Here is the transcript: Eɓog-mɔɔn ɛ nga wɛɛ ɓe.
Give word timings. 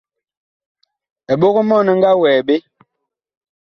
Eɓog-mɔɔn 1.31 1.91
ɛ 1.91 1.95
nga 1.97 2.11
wɛɛ 2.21 2.39
ɓe. 2.47 2.55